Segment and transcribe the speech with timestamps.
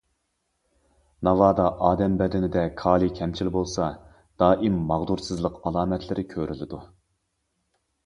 [1.27, 3.93] ناۋادا ئادەم بەدىنىدە كالىي كەمچىل بولسا،
[4.45, 6.85] دائىم ماغدۇرسىزلىق ئالامەتلىرى كۆرۈلىدۇ.